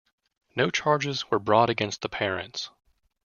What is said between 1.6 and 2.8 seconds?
against the parents.